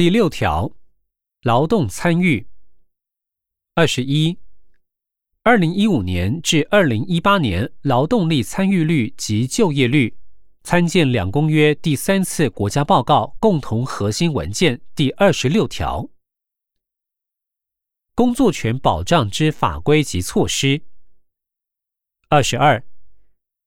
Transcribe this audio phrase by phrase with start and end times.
[0.00, 0.72] 第六条，
[1.42, 2.46] 劳动参与。
[3.74, 4.38] 二十一，
[5.42, 10.16] 二零一五年至二零一八年劳动力参与率及就业率，
[10.62, 16.08] 参见两公约第三次国家报告共同核心文件第二十六条。
[18.14, 20.80] 工作权保障之法规及措施。
[22.30, 22.82] 二十二，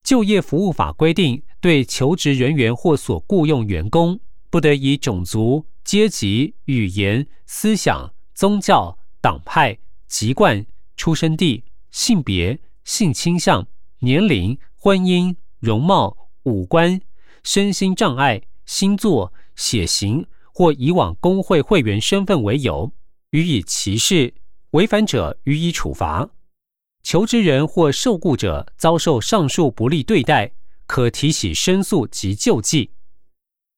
[0.02, 4.20] 就业服务法规定，对求职人员或所雇佣员工，
[4.50, 5.68] 不得以种族。
[5.84, 10.66] 阶级、语言、思想、宗教、党派、籍贯、
[10.96, 13.68] 出生地、性别、性倾向、
[14.00, 17.02] 年龄、婚姻、容貌、五官、
[17.44, 22.92] 身心障碍、星座、血型或以往工会会员身份为由，
[23.32, 24.34] 予以歧视，
[24.72, 26.30] 违反者予以处罚。
[27.04, 30.54] 求职人或受雇者遭受上述不利对待，
[30.88, 32.92] 可提起申诉及救济。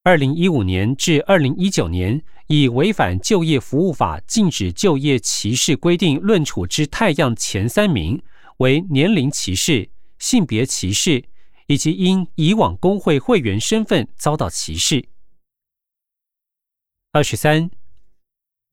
[0.06, 8.22] 二零一五年至二零一九年，以违反就业服务法禁止就业歧视规定论处之太阳前三名
[8.58, 11.26] 为年龄歧视、性别歧视，
[11.66, 15.10] 以及因以往工会会员身份遭到歧视。
[17.12, 17.72] 二十三，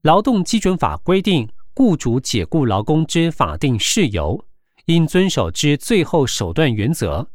[0.03, 4.45] 劳动基准法规定，雇主解雇劳工之法定事由，
[4.85, 7.31] 应遵守之最后手段原则，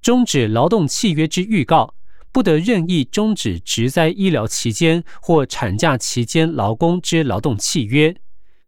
[0.00, 1.96] 终止劳动契约之预告。
[2.32, 8.16] 不得任意终止职灾医疗期间或产假期间劳工之劳动契约，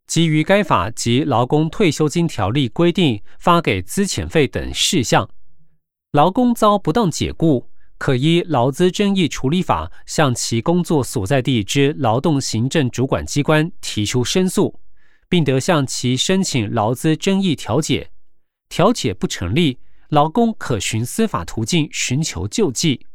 [0.06, 5.30] 基于该法及劳工退休金条例规定发给资遣费等事项，
[6.12, 14.78] 劳工遭不当解雇，可依劳资争议处理法向其工作所在地之劳动行政主管机关提出申诉，
[15.26, 18.10] 并得向其申请劳资争议调解。
[18.68, 19.78] 调解不成立，
[20.10, 23.06] 劳工可循司法途径寻求救济。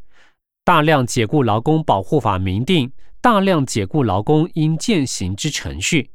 [0.70, 6.12] 大量解雇劳工保护法明定，大量解雇劳工应践行之程序。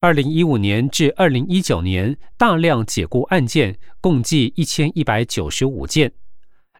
[0.00, 6.10] 二零一五年至二零一九年，大量解雇案件共计一千一百九十五件。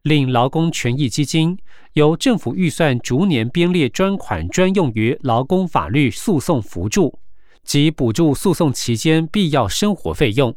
[0.01, 1.59] 令劳工权益基金
[1.93, 7.19] 由政府预算逐年编列专款，专用于劳工法律诉讼辅助
[7.63, 10.57] 及补助诉讼期间必要生活费用。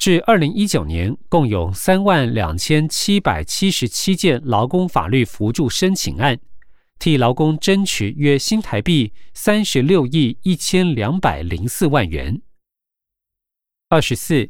[0.00, 6.40] 至二零一九年，共有三万两千七百七十七件劳工法律扶助申请案，
[6.98, 12.40] 替劳工争取约新台币三十六亿一千两百零四万元。
[13.90, 14.48] 二十四，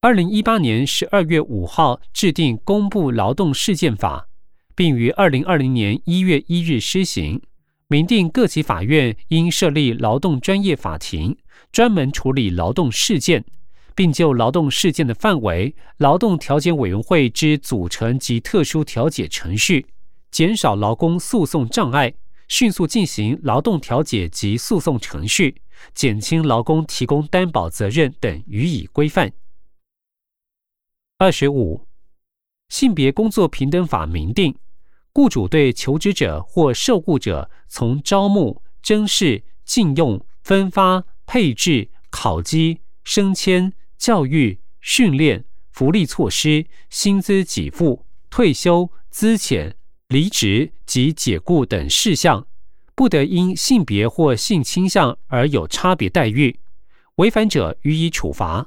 [0.00, 4.28] 二零一八年十二月五号制定公布劳动事件法，
[4.74, 7.40] 并于二零二零年一月一日施行，
[7.86, 11.36] 明定各级法院应设立劳动专业法庭，
[11.70, 13.44] 专门处理劳动事件。
[13.94, 19.86] 并就劳动事件的范围、劳动调解委员会之组成及特殊调解程序，
[20.30, 22.14] 减少劳工诉讼障碍，
[22.48, 25.62] 迅速进行劳动调解及诉讼程序，
[25.94, 29.32] 减轻劳工提供担保责任等予以规范。
[31.18, 31.86] 二十五，
[32.68, 34.56] 性别工作平等法明定，
[35.12, 43.72] 雇主对求职者或受雇者从招募、征试、禁用、分发、配置、考绩、升迁。
[44.04, 49.72] 教育、训练、福利措施、薪资给付、退休、资遣、
[50.08, 52.46] 离职及解雇等事项，
[52.94, 56.60] 不得因性别或性倾向而有差别待遇，
[57.14, 58.66] 违反者予以处罚。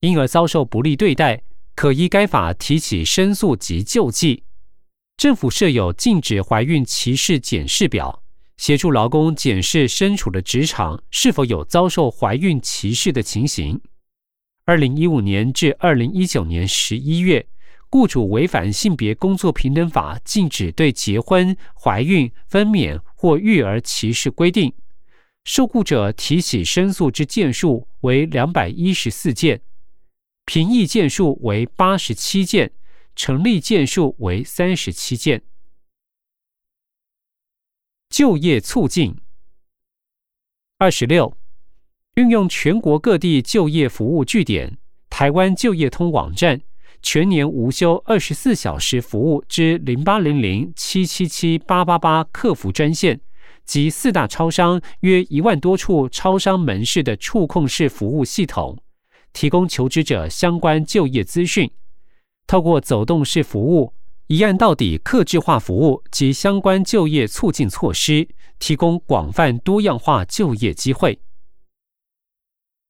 [0.00, 1.40] 因而遭受不利对待，
[1.74, 4.44] 可依该法提起申诉及救济。
[5.16, 8.22] 政府设有禁止怀孕歧视检视表，
[8.58, 13.80] 协助劳工检视身处的职场是否有遭受怀孕歧视的情形。
[14.66, 17.46] 二零一五年至二零一九年十一月，
[17.90, 24.72] 雇主违反性别工作平等法禁止对结婚、怀孕、分娩或育儿歧视规定，
[25.44, 29.60] 受雇者提起申诉之件数为两百一十四件，
[30.46, 32.72] 评议件数为八十七件，
[33.14, 35.42] 成立件数为三十七件。
[38.08, 39.14] 就业促进
[40.78, 41.36] 二十六。
[42.14, 44.78] 运用全国各地就业服务据点、
[45.10, 46.60] 台湾就业通网站
[47.02, 53.20] 全年无休二十四小时服务之零八零零七七七八八八客服专线
[53.64, 58.78] 及四大超商约一万多处超商门市的触控式服务系统，
[59.32, 61.68] 提供求职者相关就业资讯。
[62.46, 63.92] 透过走动式服务，
[64.28, 68.28] 一案到底、客制化服务及相关就业促进措施，
[68.60, 71.18] 提供广泛多样化就业机会。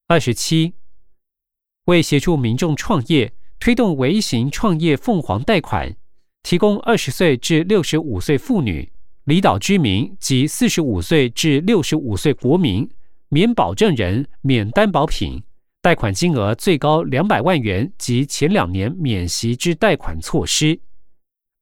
[0.07, 0.75] 二十七，
[1.87, 5.97] 为协助民众创业，推动微型创业凤凰贷款，
[6.43, 8.93] 提供二十岁至六十五岁妇女、
[9.25, 12.87] 离岛居民及四十五岁至六十五岁国民
[13.31, 15.43] 免保证人、免担保品，
[15.81, 20.79] 贷款金额最高两百万元及前两年免息之贷款措施。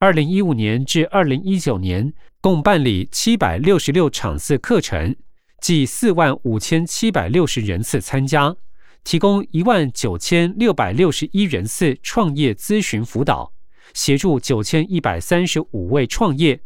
[0.01, 5.15] 二零一五年至二零一九年，共办理七百六十六场次课程，
[5.63, 8.57] 计四万五千七百六十人次参加，
[9.05, 13.55] 提供一万九千六百六十一人次创业咨询辅导，
[13.95, 16.61] 协助九千一百三十五位创业，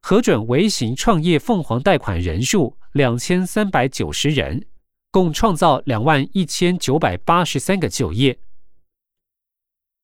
[0.00, 4.66] 核准微型创业凤凰贷款人数两千三百九十人，
[5.10, 8.38] 共创造两万一千九百八十三个就业，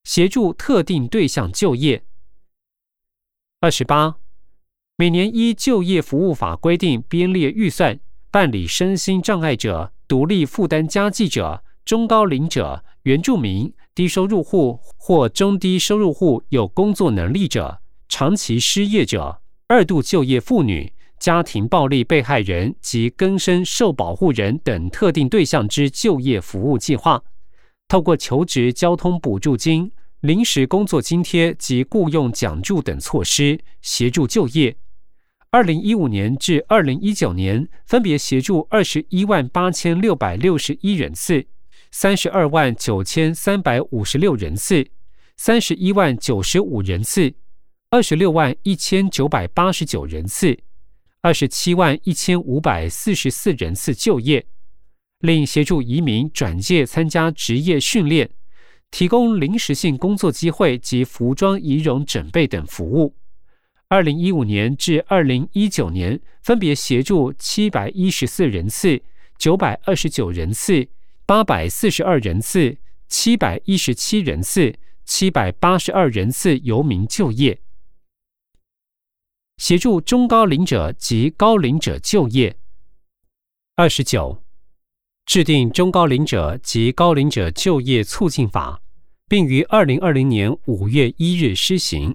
[0.05, 2.05] 协助特定对象就业。
[3.61, 4.17] 二十八，
[4.97, 7.99] 每年依就业服务法规定编列预算，
[8.35, 17.79] 办理身心障碍者、独立负担家计者、中高龄者、原住民、低收入户或中低收入户有工作能力者、
[18.09, 27.23] 长期失业者、二度就业妇女、家庭暴力被害人及更生受保护人等特定对象之就业服务计划，
[27.87, 29.93] 透过求职交通补助金。
[30.23, 34.75] 临时工作津贴及雇用奖助等措施协助就业。
[35.55, 41.47] 二零一五年至二零一九年，分别协助二十一万八千六百六十一人次、
[41.93, 44.85] 三十二万九千三百五十六人次、
[45.37, 47.33] 三十一万九十五人次、
[47.89, 50.59] 二十六万一千九百八十九人次、
[51.21, 54.45] 二十七万一千五百四十四人次就业，
[55.21, 58.29] 另协助移民转介参加职业训练。
[58.91, 63.15] 提供临时性工作机会及服装仪容准备等服务。
[63.89, 69.03] 二零一五年至二零一九年，分别协助七百一十四人次、
[69.39, 70.89] 九百二十九人次、
[71.27, 72.79] 八百四十二人次、
[73.09, 77.61] 七百一十七人次、七百八十二人次游民就业，
[79.59, 82.57] 协助中高龄者及高龄者就业。
[83.77, 84.43] 二十九，
[85.27, 88.81] 制定中高龄者及高龄者就业促进法。
[89.27, 92.15] 并于二零二零年五月一日施行，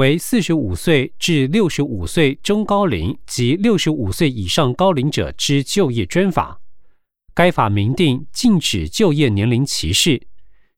[0.00, 6.62] 为四十五岁至六十五岁中高龄及六十五岁以上高龄者之就业专法。
[7.34, 10.26] 该法明定禁止就业年龄歧视，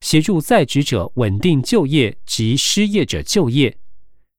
[0.01, 3.77] 协助在职者稳定就业及失业者就业，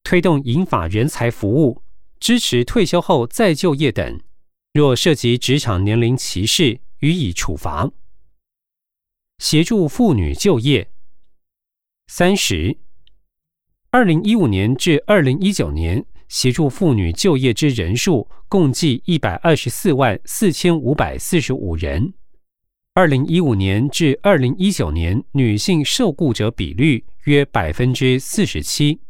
[0.03, 1.83] 推动银发人才服务，
[2.21, 4.21] 支持退休后再就业等。
[4.75, 7.91] 若涉及职场年龄歧视，予以处罚。
[9.39, 10.91] 协助妇女就业。
[12.07, 12.77] 三十，
[13.95, 22.13] 二零一五年至二零一九年，协助妇女就业之人数共计一百二十四万四千五百四十五人。
[22.95, 29.01] 二零一五年至二零一九年，女性受雇者比率约百分之四十七。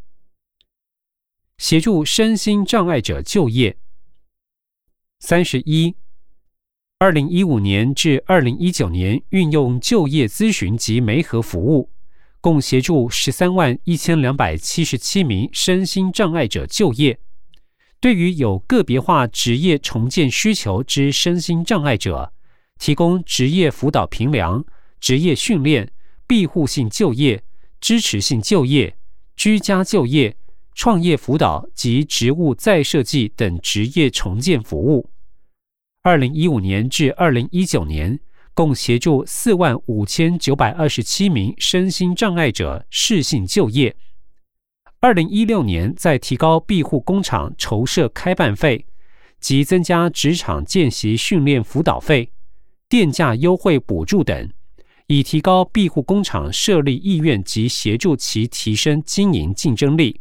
[1.56, 3.78] 协助身心障碍者就业。
[5.18, 5.96] 三十一，
[6.98, 11.88] 二零一五年至二零一九年，运用就业咨询及媒合服务。
[12.44, 17.18] 共协助十三万一千两百七十七名身心障碍者就业。
[17.98, 22.34] 对于有个别化职业重建需求之身心障碍者，
[22.78, 24.62] 提供职业辅导评量、
[25.00, 25.90] 职业训练、
[26.26, 27.42] 庇护性就业、
[27.80, 28.94] 支持性就业、
[29.34, 30.36] 居家就业、
[30.74, 35.08] 创业辅导及职务再设计等职业重建服务。
[36.02, 38.20] 二零一五年至二零一九年。
[38.54, 43.94] 共协助四万五千九百二十七名身心障碍者适性就业。
[45.00, 48.86] 二零一六年，在提高庇护工厂筹设开办费
[49.38, 52.30] 及增加职场见习训练辅导费、
[52.88, 54.50] 电价优惠补助等，
[55.08, 60.18] 以提高庇护工厂设立意愿及协助其提升经营竞争力。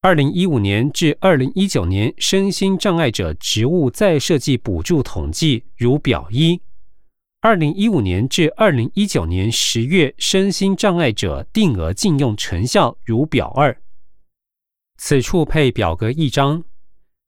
[0.00, 6.60] 二零一五年至二零一九年，身心障碍者职务再设计补助统计如表一。
[7.44, 13.82] 二零一五年至二零一九年十月，身心障碍者定额禁用成效如表二。
[14.96, 16.64] 此处配表格一张，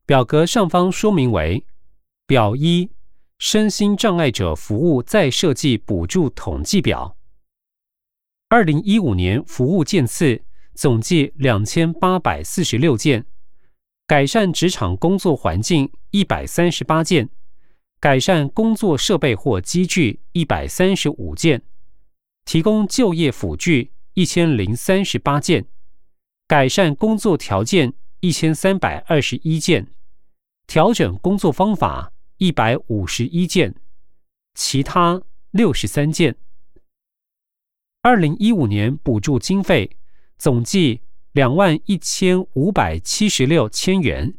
[0.07, 1.67] 表格上方说明为
[2.27, 2.91] 表一：
[3.39, 7.19] 身心障碍者服务再设计补助统计表。
[8.49, 10.43] 二零一五年服务件次
[10.75, 13.27] 总计两千八百四十六件，
[14.07, 17.29] 改善职场工作环境一百三十八件。
[17.99, 21.63] 改善工作设备或机具一百三十五件，
[22.45, 25.67] 提供就业辅具一千零三十八件，
[26.47, 29.89] 改善工作条件一千三百二十一件，
[30.67, 33.75] 调整工作方法一百五十一件，
[34.55, 36.37] 其他六十三件。
[38.03, 39.97] 二零一五年补助经费
[40.39, 41.01] 总计
[41.33, 44.35] 两万一千五百七十六千元。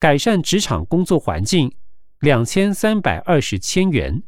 [0.00, 1.72] 改善职场工作环境
[2.20, 4.22] 两千三百二十千元，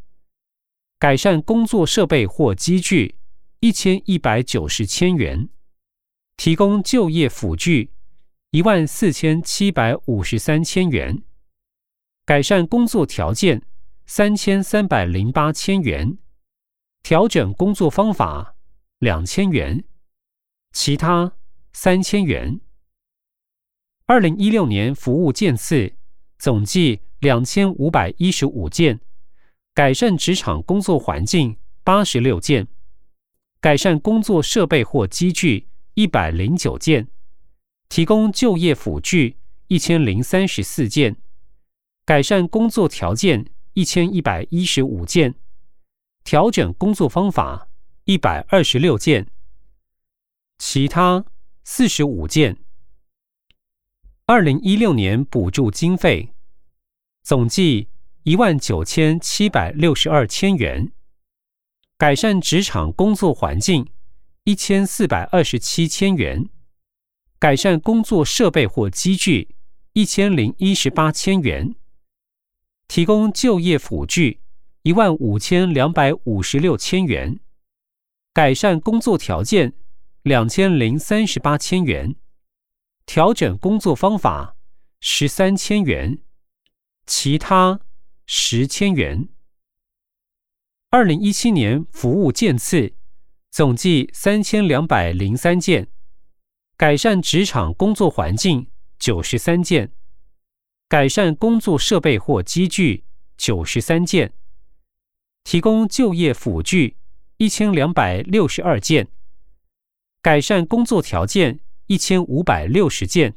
[0.99, 3.17] 改善工作设备或机具
[3.61, 5.49] 一千一百九十千元，
[6.37, 7.93] 提供就业辅具
[8.51, 11.23] 一万四千七百五十三千元，
[12.27, 13.63] 改善工作条件
[14.05, 16.19] 三千三百零八千元，
[17.03, 18.55] 调整工作方法
[18.99, 19.83] 两千元，
[20.73, 21.33] 其他
[21.73, 22.61] 三千元。
[24.05, 25.95] 二零一六年服务件次
[26.39, 29.01] 总计两千五百一十五件，
[29.75, 32.69] 改善职场工作环境八十六件，
[33.61, 37.09] 改善工作设备或机具一百零九件，
[37.89, 41.17] 提供就业辅具一千零三十四件，
[42.05, 45.35] 改善工作条件一千一百一十五件，
[46.23, 47.69] 调整工作方法
[48.05, 49.27] 一百二十六件，
[50.59, 51.25] 其他
[51.65, 52.57] 四十五件。
[54.27, 56.33] 二零一六年补助经费
[57.29, 57.89] 总计
[58.23, 60.91] 一万九千七百六十二千元，
[61.99, 63.87] 改善职场工作环境
[64.45, 66.49] 一千四百二十七千元，
[67.39, 69.55] 改善工作设备或机具
[69.93, 71.75] 一千零一十八千元，
[72.87, 74.41] 提供就业辅具
[74.81, 77.41] 一万五千两百五十六千元，
[78.33, 79.75] 改善工作条件
[80.23, 82.17] 两千零三十八千元。
[83.05, 84.57] 调整工作方法
[85.01, 86.23] 十三千元，
[87.09, 87.81] 其他
[88.27, 89.31] 十千元。
[90.91, 92.95] 二零一七年服务件次
[93.51, 95.89] 总计三千两百零三件，
[96.77, 99.91] 改善职场工作环境九十三件，
[100.87, 103.05] 改善工作设备或机具
[103.39, 104.35] 九十三件，
[105.43, 106.99] 提供就业辅具
[107.39, 109.09] 一千两百六十二件，
[110.21, 111.61] 改善工作条件。
[111.91, 113.35] 一千五百六十件，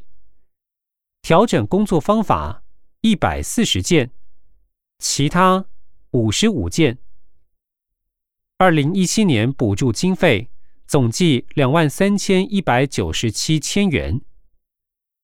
[1.22, 2.61] 调整工作方法
[3.02, 4.12] 一百四十件，
[5.00, 5.66] 其他
[6.12, 7.00] 五十五件。
[8.58, 10.52] 二零一七年补助经费
[10.86, 14.22] 总计两万三千一百九十七千元，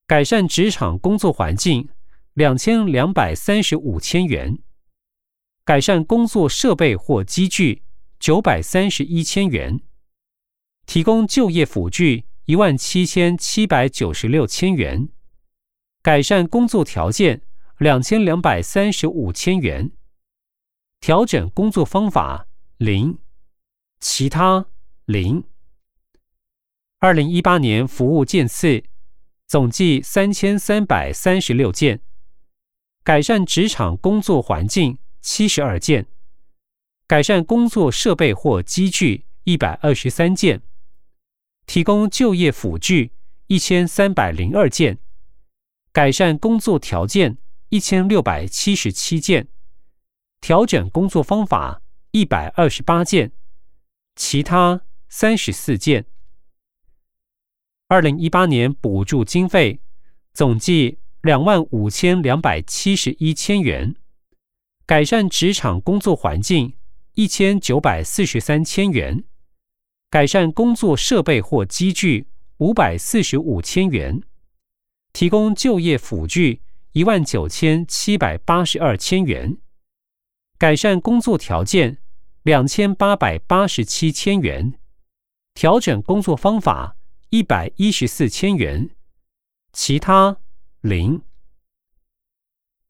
[0.07, 1.87] 改善职场工作环境
[2.33, 4.57] 两千两百三十五千元，
[5.63, 7.83] 改善工作设备或机具
[8.19, 9.79] 九百三十一千元，
[10.87, 12.25] 提供就业辅具。
[12.45, 15.09] 一万七千七百九十六千元，
[16.01, 17.41] 改善工作条件
[17.77, 19.91] 两千两百三十五千元，
[20.99, 23.19] 调整工作方法零，
[23.99, 24.65] 其他
[25.05, 25.43] 零。
[26.97, 28.83] 二零一八年服务件次
[29.45, 32.01] 总计三千三百三十六件，
[33.03, 36.07] 改善职场工作环境七十二件，
[37.05, 40.63] 改善工作设备或机具一百二十三件。
[41.67, 43.11] 提供就业辅具
[43.45, 44.97] 一千三百零二件，
[45.91, 47.37] 改善工作条件
[47.69, 49.49] 一千六百七十七件，
[50.39, 51.81] 调整工作方法
[52.11, 53.33] 一百二十八件，
[54.15, 56.05] 其他三十四件。
[57.89, 59.81] 二零一八年补助经费
[60.33, 63.95] 总计两万五千两百七十一千元，
[64.85, 66.73] 改善职场工作环境
[67.15, 69.25] 一千九百四十三千元。
[70.09, 72.27] 改善工作设备或机具
[72.59, 74.21] 五百四十五千元，
[75.11, 76.61] 提供就业辅具
[76.97, 79.59] 一万九千七百八十二千元，
[80.57, 81.99] 改善工作条件
[82.41, 84.73] 两千八百八十七千元，
[85.53, 86.97] 调整工作方法
[87.29, 88.89] 一百一十四千元，
[89.71, 90.37] 其他
[90.81, 91.21] 零。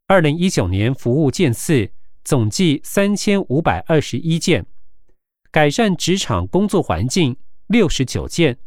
[0.07, 1.91] 二零一九年服务件次
[2.23, 4.65] 总计三千五百二十一件。
[5.51, 7.35] 改善职场工作环境
[7.67, 8.57] 六十九件，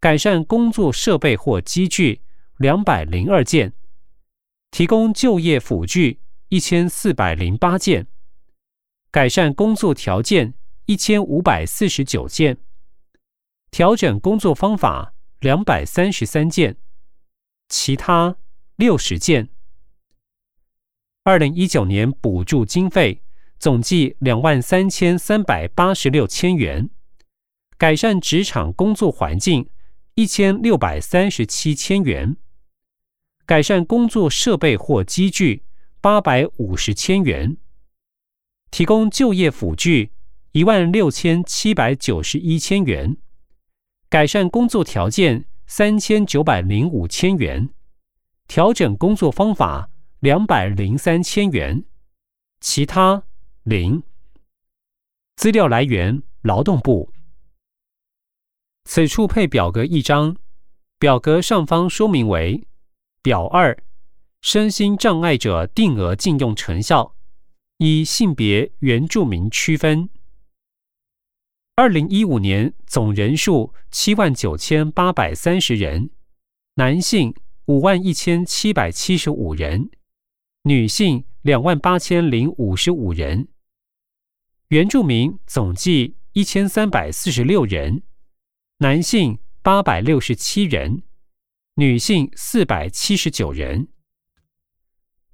[0.00, 2.22] 改善工作设备或机具
[2.56, 3.74] 两百零二件，
[4.70, 8.06] 提供就业辅具一千四百零八件，
[9.10, 10.54] 改善工作条件
[10.86, 12.58] 一千五百四十九件，
[13.70, 16.76] 调整工作方法两百三十三件，
[17.68, 18.36] 其他
[18.76, 19.48] 六十件。
[21.24, 23.22] 二零一九年补助经费。
[23.60, 26.90] 总计两万三千三百八十六千元，
[27.76, 29.68] 改善职场工作环境
[30.14, 32.36] 一千六百三十七千元，
[33.48, 35.64] 改善工作设备或机具
[36.02, 37.56] 八百五十千元，
[38.70, 40.12] 提供就业辅具
[40.52, 43.16] 一万六千七百九十一千元，
[44.10, 47.70] 改善工作条件三千九百零五千元，
[48.46, 49.88] 调整工作方法
[50.20, 51.86] 两百零三千元，
[52.60, 53.22] 其他。
[53.62, 54.02] 零。
[55.36, 57.10] 资料来源：劳动部。
[58.84, 60.36] 此处配表格一张，
[60.98, 62.67] 表格上方说明为
[63.28, 63.76] 表二，
[64.40, 67.14] 身心障碍者定额禁用成效，
[67.76, 70.08] 以性别原住民区分。
[71.76, 76.08] 二零一五年总人数七万九千八百三十人，
[76.76, 77.34] 男性
[77.66, 79.90] 五万一千七百七十五人，
[80.62, 83.48] 女性两万八千零五十五人。
[84.68, 88.02] 原住民总计一千三百四十六人，
[88.78, 91.02] 男性八百六十七人，
[91.80, 93.86] 女性四百七十九人。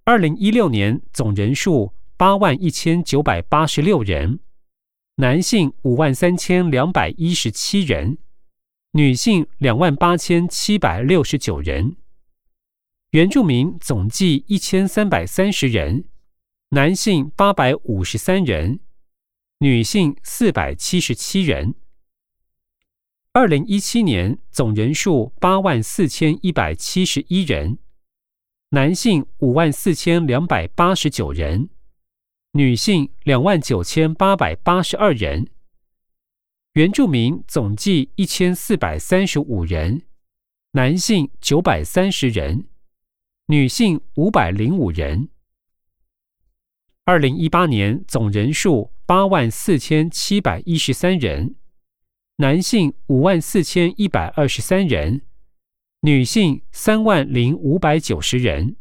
[0.04, 4.40] 二零一六年总人数八万一千九百八十六人。
[5.14, 8.18] 男性五万三千两百一十七人，
[8.90, 11.96] 女性两万八千七百六十九人。
[13.12, 16.04] 原住民总计一千三百三十人，
[16.72, 18.80] 男性八百五十三人，
[19.60, 21.74] 女性四百七十七人。
[23.36, 27.78] 二零一七年总人数八万四千一百七十一人，
[28.68, 31.68] 男性五万四千两百八十九人。
[32.52, 35.48] 女性两万九千八百八十二人，
[36.74, 40.02] 原住民总计一千四百三十五人，
[40.70, 42.68] 男性九百三十人，
[43.48, 45.28] 女性五百零五人。
[47.04, 51.56] 二零一八年总人数八万四千七百一十三人，
[52.38, 55.22] 男性五万四千一百二十三人，
[56.00, 58.74] 女性三万零五百九十人。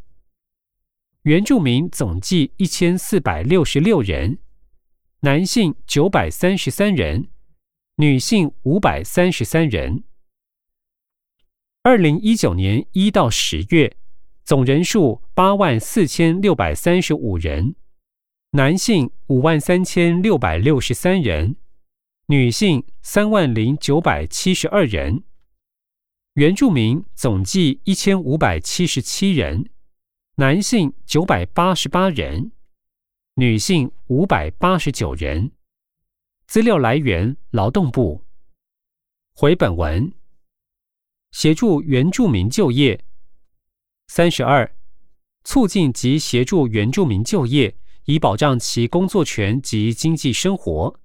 [1.22, 4.40] 原住民总计一千四百六十六人，
[5.20, 7.30] 男性九百三十三人，
[7.98, 10.04] 女性五百三十三人。
[11.84, 13.96] 二零一九年一到十月，
[14.44, 17.76] 总人数八万四千六百三十五人，
[18.54, 21.56] 男性五万三千六百六十三人，
[22.28, 25.24] 女性三万零九百七十二人。
[26.36, 29.70] 原住民总计一千五百七十七人。
[30.36, 32.54] 男性九百八十八人，
[33.36, 35.52] 女性五百八十九人。
[36.48, 38.24] 资料来源：劳动部。
[39.36, 40.14] 回本文，
[41.32, 43.04] 协助原住民就业。
[44.08, 44.74] 三十二，
[45.44, 51.00] 促进及协助原住民就业，以保障其工作权及经济生活。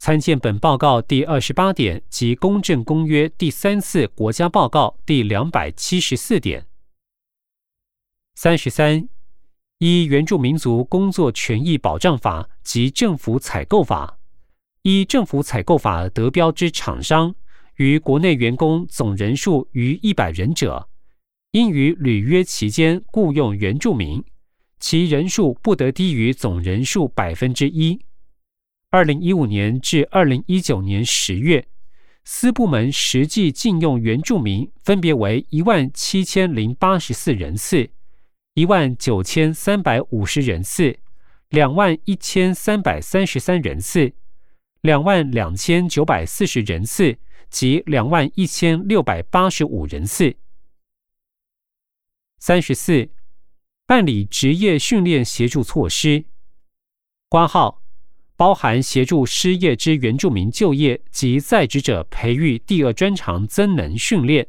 [0.00, 6.66] 参见本报告第二十八点及公正公约第三次国家报告第两百七十四点。
[8.34, 9.06] 三十三，
[9.76, 14.18] 依原住民族工作权益保障法及政府采购法，
[14.84, 17.34] 依政府采购法得标之厂商，
[17.76, 20.88] 于国内员工总人数逾一百人者，
[21.50, 24.24] 应于履约期间雇用原住民，
[24.78, 28.00] 其人数不得低于总人数百分之一。
[28.92, 31.68] 二零一五年至二零一九年十月，
[32.24, 37.90] 私部门实际禁用原住民分别为一万七千零八十四人次。
[38.54, 40.98] 一万九千三百五十人次，
[41.50, 44.12] 两万一千三百三十三人次，
[44.80, 47.16] 两万两千九百四十人次
[47.48, 50.34] 及两万一千六百八十五人次。
[52.40, 53.08] 三十四，
[53.86, 56.24] 办理职业训练协助措施，
[57.28, 57.79] 挂号
[58.40, 64.46] 包含协助失业之原住民就业及在职者培育第二专长增能训练。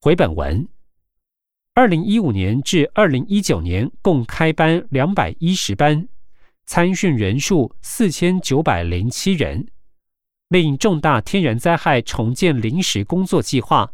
[0.00, 0.68] 回本文。
[1.74, 6.06] 二零一五年至二零一九年共开班两百一十班，
[6.64, 9.66] 参训人数四千九百零七人。
[10.50, 13.92] 另重大天然灾害重建临时工作计划，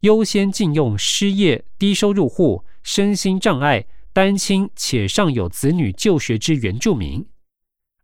[0.00, 7.24] 优先禁用失业、低收入户、身心障碍、单亲且尚有子女就学之原住民。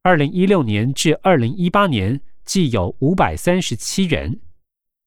[0.06, 4.38] 二零一六年至二零一八年，计有五百三十七人。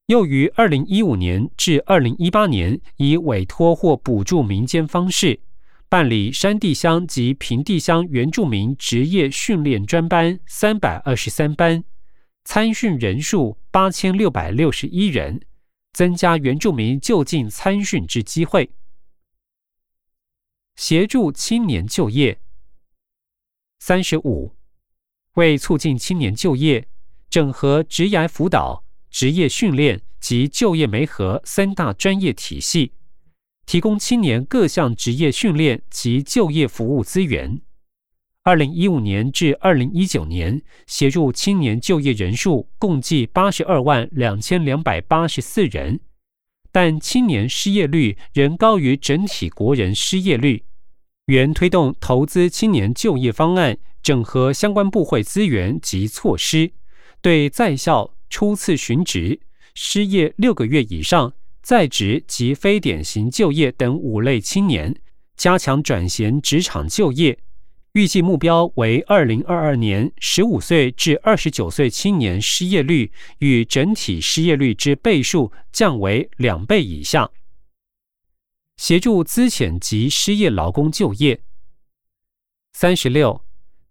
[0.07, 5.39] 又于二零一五年至二零一八年，以委托或补助民间方式
[5.87, 11.83] 办理山地乡及平地乡原住民职业训练专班三百二十三班，
[12.43, 15.39] 参训人数八千六百六十一人，
[15.93, 18.71] 增加原住民就近参训之机会，
[20.75, 22.39] 协助青年就业。
[23.77, 24.55] 三十五，
[25.37, 26.87] 为促进青年就业，
[27.29, 28.83] 整合职涯辅导。
[29.09, 32.91] 职业训练及就业媒合三大专业体系，
[33.65, 37.61] 提供青年各项职业训练及就业服务资源。
[38.43, 45.99] 二零一五年至二零一九年，协助青年就业人数共计八十二万两千两百八十四人，
[46.71, 50.65] 但青年失业率仍高于整体国人失业率。
[51.25, 56.71] 原推动投资青年就业方案，整合相关部会资源及措施，
[57.21, 58.13] 对在校。
[58.29, 59.41] 初次寻职、
[59.73, 64.95] 失业六个月以上、在职及非典型就业等五类青年，
[65.35, 67.37] 加强转衔职场就业，
[67.91, 77.29] 预计目标为二零二二年十五岁至二十九岁青年失业率与整体失业率之倍数降为两倍以下。
[78.77, 81.41] 协助资遣及失业劳工就业。
[82.71, 83.41] 三十六，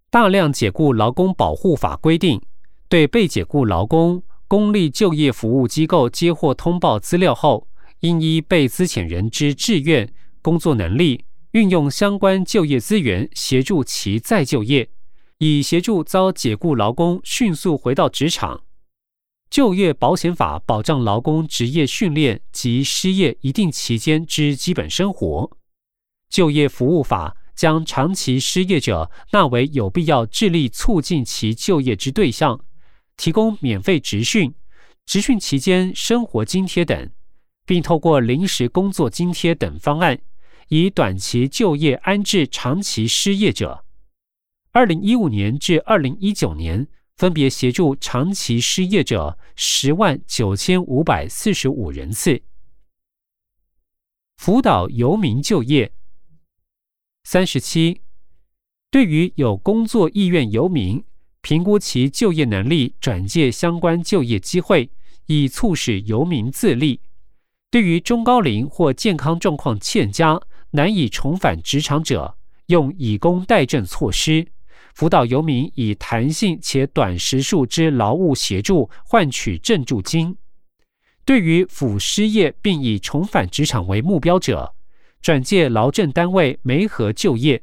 [0.09, 2.41] 大量解雇劳工保护法规定，
[2.87, 7.67] 对被解雇劳工，公立就业服务机构接获通报资料后，
[7.99, 10.09] 应依被资遣人之志愿、
[10.41, 14.89] 工作能力，运用相关就业资源协助其再就业，
[15.39, 18.61] 以协助遭解雇劳工迅速回到职场。
[19.49, 25.51] 就业保险法保障劳工职业训练及失业一定期间之基本生活。
[26.29, 32.63] 就业服务法将长期失业者纳为有必要致力促进其就业之对象，
[33.17, 34.53] 提供免费职训、
[35.05, 37.09] 职训期间生活津贴等，
[37.65, 40.21] 并透过临时工作津贴等方案，
[40.69, 43.83] 以短期就业安置长期失业者。
[44.71, 46.87] 二零一五年至二零一九年。
[47.17, 52.43] 分别协助长期失业者十万九千五百四十五人次，
[54.35, 55.91] 辅导游民就业。
[57.29, 57.99] 三十七，
[58.89, 61.03] 对于有工作意愿游民，
[61.41, 64.89] 评估其就业能力，转介相关就业机会，
[65.25, 67.01] 以促使游民自立。
[67.69, 70.39] 对于中高龄或健康状况欠佳、
[70.71, 72.37] 难以重返职场者，
[72.67, 74.47] 用以工代赈措施。
[74.95, 80.37] 辅导游民以弹性且短时数之劳务协助换取赈助金。
[81.25, 84.75] 对于辅失业并以重返职场为目标者，
[85.27, 87.61] 转介劳政单位媒合就业。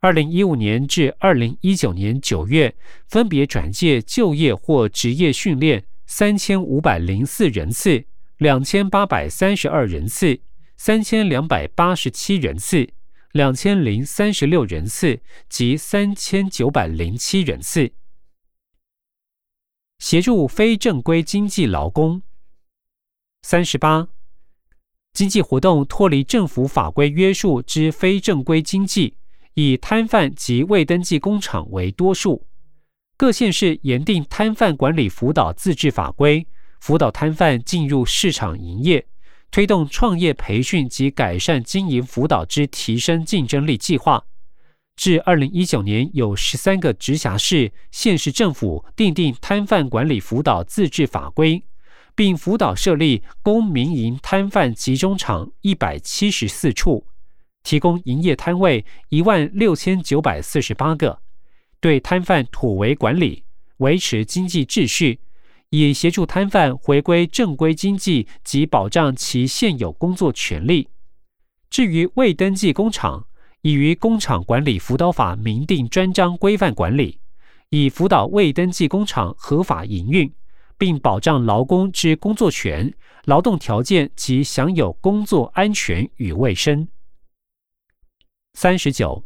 [0.00, 2.76] 二零一五年至二零一九年九月，
[3.06, 8.04] 分别转介就业或职业训练三千五百零四人次、
[8.36, 10.40] 两千八百三十二人次、
[10.76, 12.90] 三千两百八十七人次。
[13.32, 17.92] 两千零三十六人次及三千九百零七人次，
[19.98, 22.20] 协助非正规经济劳工。
[23.40, 24.08] 三十八，
[25.12, 29.16] 经济活动脱离政府法规约束之非正规经济，
[29.54, 32.46] 以摊贩及未登记工厂为多数。
[33.16, 36.46] 各县市严定摊贩管理辅导自治法规，
[36.80, 39.06] 辅导摊贩进入市场营业。
[39.50, 44.22] 推动创业培训及改善经营辅导之提升竞争力计划，
[44.94, 51.64] 至二零一九年有十三个直辖市、县市政府订定摊贩管理辅导自治法规，
[52.18, 57.06] 并辅导设立公民营摊贩集中场一百七十四处，
[57.62, 61.20] 提供营业摊位一万六千九百四十八个，
[61.80, 63.44] 对摊贩妥为管理，
[63.76, 65.20] 维持经济秩序。
[65.70, 70.88] 以协助摊贩回归正规经济及保障其现有工作权利。
[71.70, 73.26] 至于未登记工厂，
[73.60, 77.20] 已于工厂管理辅导法明定专章规范管理，
[77.68, 80.32] 以辅导未登记工厂合法营运，
[80.78, 86.88] 并保障劳工之工作权、劳动条件及享有工作安全与卫生。
[88.54, 89.24] 三十九，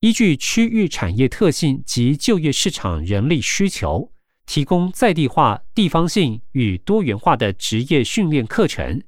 [0.00, 4.10] 依据区域产业特性及就业市场人力需求。
[4.44, 9.00] 提供在地化、地方性与多元化的职业训练课程。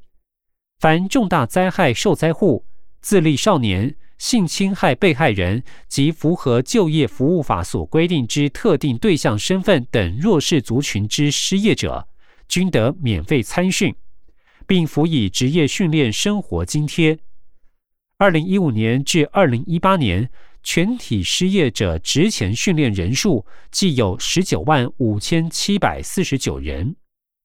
[0.78, 2.64] 凡重大灾害受灾户、
[3.00, 12.08] 自立少年、性侵害被害人及符合就业服务法所规定之特定对象身份等弱势族群之失业者，
[12.48, 13.94] 均得免费参训，
[14.66, 17.18] 并辅以职业训练生活津贴。
[18.16, 20.30] 二零一五年至二零一八年。
[20.66, 26.96] 全体失业者职前训练人数计有十九万五千七百四十九人，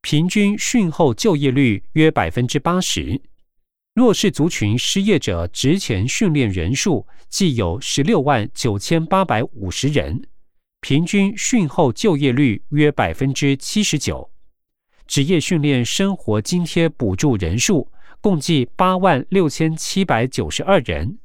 [0.01, 3.21] 平均训后就业率约百分之八十。
[3.99, 10.23] 弱势族群失业者职前训练人数计有十六万九千八百五十人，
[10.79, 14.31] 平均训后就业率约百分之七十九。
[15.05, 21.19] 职业训练生活津贴补助人数共计八万六千七百九十二人。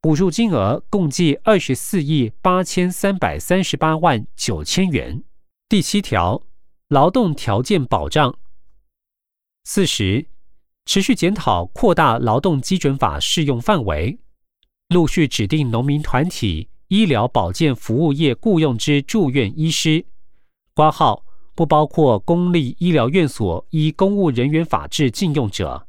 [0.00, 5.22] 补助金额共计二十四亿八千三百三十八万九千元。
[5.68, 6.42] 第七条，
[6.88, 8.36] 劳动条件保障。
[9.62, 10.26] 四十，
[10.88, 14.18] 持续检讨扩大劳动基准法适用范围，
[14.88, 20.06] 陆续指定农民团体医疗保健服务业雇用之住院医师，
[20.72, 25.86] 挂号不包括公立医疗院所依公务人员法制禁用者。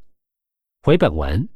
[0.81, 1.47] 回本文。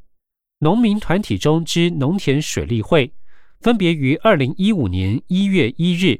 [0.60, 3.12] 农民团体中之农田水利会，
[3.60, 6.18] 分别于二零一五年一月一日、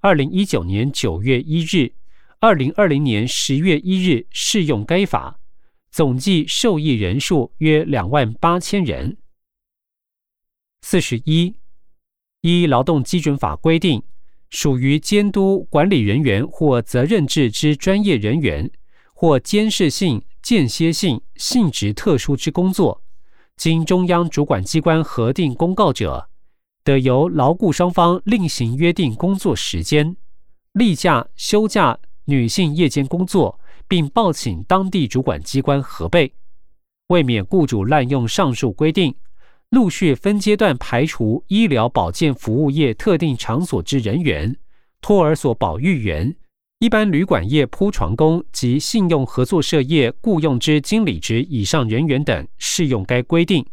[0.00, 1.94] 二零一九年九月一日、
[2.38, 5.38] 二零二零年十月一日适用该法，
[5.96, 9.16] 总计受益人数约两万八千人。
[10.82, 11.54] 四十一，
[12.42, 14.02] 依劳动基准法规定，
[14.50, 18.70] 属于监督管理人员或责任制之专业人员，
[19.14, 23.02] 或监视性、间歇性、性质特殊之工作，
[23.56, 26.28] 经中央主管机关核定公告者，
[26.84, 30.14] 得由劳雇双方另行约定工作时间、
[30.72, 36.32] 例假、休假、女性夜间工作，并报请当地主管机关核备。
[37.08, 39.14] 为免雇主滥用上述规定，
[39.70, 44.56] 陆续分阶段排除医疗保健服务业特定场所之人员、
[45.00, 46.34] 托儿所保育员、
[46.80, 53.64] 一般旅馆业铺床工及信用合作社业雇用之经理职以上人员等适用该规定。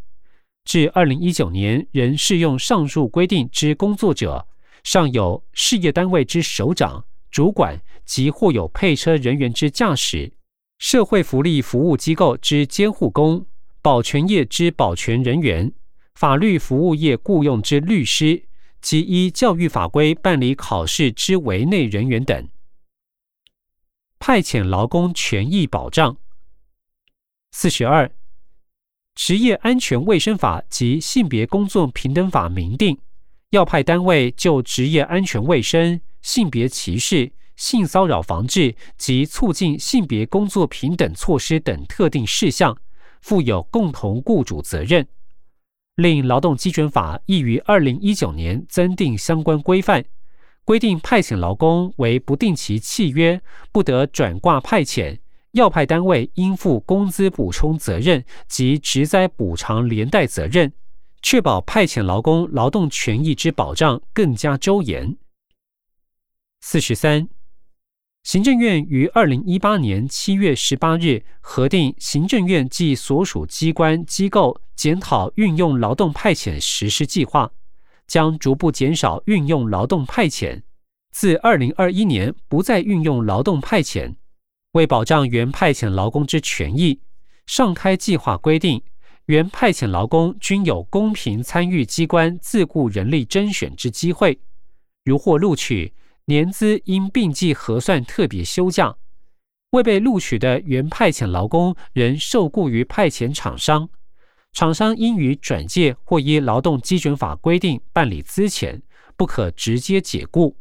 [0.65, 4.47] 至二零一九年仍适用上述规定之工作者，
[4.83, 10.31] 尚有事业单位之首长、主管及或有配车人员之驾驶。
[10.77, 13.47] 社会福利服务机构之监护工、
[13.81, 15.73] 保全业之保全人员、
[16.13, 18.43] 法律服务业雇用之律师
[18.81, 22.47] 及依教育法规办理考试之围内人员等，
[24.19, 26.17] 派遣劳工权益保障。
[27.51, 28.11] 四十二，
[29.15, 32.99] 职业安全卫生法及性别工作平等法明定，
[33.51, 37.31] 要派单位就职业安全卫生、性别歧视。
[37.55, 42.75] 性骚扰防治及促进性别工作平等措施等特定事项，
[43.21, 45.07] 负有共同雇主责任。
[45.97, 50.03] 另劳动基准法亦于二零一九年增订相关规范，
[50.65, 53.39] 规定派遣劳工为不定期契约，
[53.71, 55.19] 不得转挂派遣，
[55.51, 60.73] 要派单位应负工资补充责任及职灾补偿连带责任，
[61.21, 65.15] 确保派遣劳工劳动权益之保障更加周延。
[66.65, 67.27] 四十三。
[68.23, 77.51] 行政院于二零一八年七月十八日核定行政院及所属机关机构检讨运用劳动派遣实施计划，
[78.07, 80.61] 将逐步减少运用劳动派遣，
[81.11, 84.15] 自二零二一年不再运用劳动派遣。
[84.71, 87.01] 为保障原派遣劳工之权益，
[87.45, 88.81] 上开计划规定，
[89.25, 94.39] 原派遣劳工均有公平参与机关自雇人力甄选之机会，
[95.03, 95.93] 如获录取。
[96.25, 98.95] 年资应并计核算特别休假，
[99.71, 103.89] 未被录取的原派遣劳工仍受雇于派遣厂商，
[104.53, 108.81] 厂商应于转介或依劳动基准法规定办理资遣，
[109.17, 110.55] 不可直接解雇。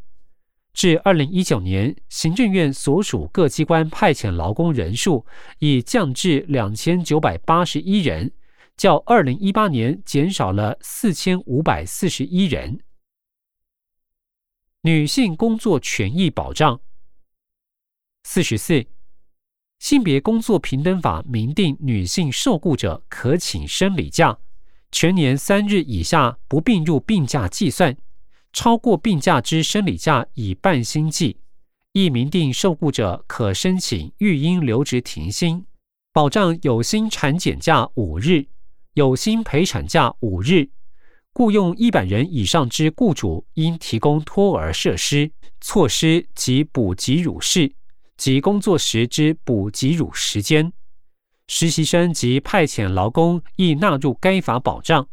[0.72, 5.24] 至二零一九年，行政院所属各机关派遣劳工人数
[5.58, 8.32] 已降至两千九百八十一人，
[8.76, 12.80] 较二零一八年减少了四千五百四十一人。
[14.84, 16.80] 女性工作权益保障。
[18.24, 18.84] 四十四，
[19.78, 24.36] 性别工作平等法明定，女性受雇者可请生理假，
[24.90, 27.96] 全年三日以下不并入病假计算，
[28.52, 31.38] 超过病假之生理假以半薪计。
[31.92, 35.64] 亦明定受雇者可申请育婴留职停薪，
[36.12, 38.46] 保障有薪产检假五日，
[38.94, 40.70] 有薪陪产假五日。
[41.34, 45.30] 雇用一百人以上之雇主，应提供托儿设施、
[45.62, 47.72] 措施及补给乳室
[48.18, 50.70] 及工作时之补给乳时间。
[51.48, 55.08] 实习生及派遣劳工亦纳入该法保障。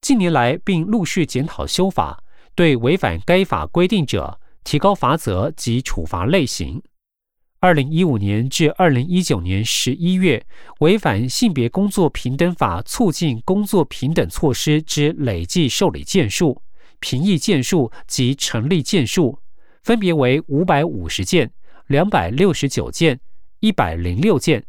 [0.00, 2.22] 近年来，并陆续检讨修法，
[2.54, 6.80] 对违反该法规定者，提高罚则及处罚类型。
[7.62, 10.46] 二零一五年至二零一九年十一月，
[10.78, 16.62] 违反性别工作平等法促进工作平等措施之累计受理件数、
[17.00, 19.38] 评议件数及成立件数，
[19.82, 21.52] 分别为五百五十件、
[21.88, 23.20] 两百六十九件、
[23.58, 24.64] 一百零六件。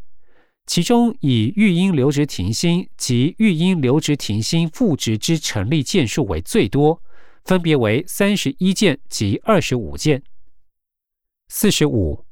[0.66, 7.02] 其中，以育婴留职停薪及育婴留职停薪复职之成立件数为最多，
[7.46, 10.22] 分别为三十一件及二十五件。
[11.48, 12.26] 四十五。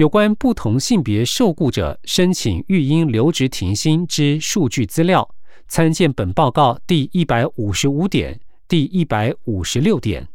[0.00, 5.28] 有关不同性别受雇者申请育婴留职停薪之数据资料，
[5.68, 10.26] 参见本报告第一百五十五点、第一百五十六点。